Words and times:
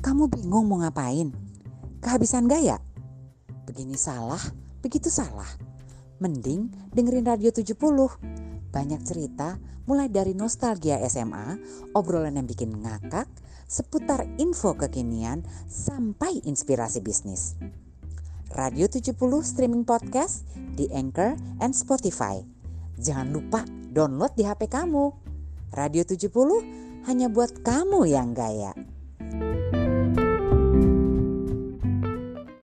Kamu 0.00 0.32
bingung 0.32 0.64
mau 0.64 0.80
ngapain? 0.80 1.28
Kehabisan 2.00 2.48
gaya? 2.48 2.80
Begini 3.68 4.00
salah, 4.00 4.40
begitu 4.80 5.12
salah. 5.12 5.48
Mending 6.24 6.72
dengerin 6.96 7.28
Radio 7.28 7.52
70. 7.52 7.76
Banyak 8.72 9.00
cerita 9.04 9.60
mulai 9.84 10.08
dari 10.08 10.32
nostalgia 10.32 10.96
SMA, 11.04 11.60
obrolan 11.92 12.40
yang 12.40 12.48
bikin 12.48 12.80
ngakak, 12.80 13.28
seputar 13.68 14.24
info 14.40 14.72
kekinian, 14.72 15.44
sampai 15.68 16.40
inspirasi 16.48 17.04
bisnis. 17.04 17.60
Radio 18.56 18.88
70 18.88 19.12
streaming 19.44 19.84
podcast 19.84 20.48
di 20.80 20.88
Anchor 20.96 21.36
and 21.60 21.76
Spotify. 21.76 22.40
Jangan 22.96 23.36
lupa 23.36 23.68
download 23.92 24.32
di 24.32 24.48
HP 24.48 24.64
kamu. 24.64 25.12
Radio 25.76 26.08
70 26.08 27.04
hanya 27.04 27.28
buat 27.28 27.60
kamu 27.60 28.08
yang 28.08 28.32
gaya. 28.32 28.72